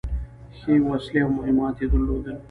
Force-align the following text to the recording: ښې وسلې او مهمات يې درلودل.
ښې 0.57 0.73
وسلې 0.87 1.19
او 1.23 1.29
مهمات 1.37 1.75
يې 1.81 1.87
درلودل. 1.91 2.37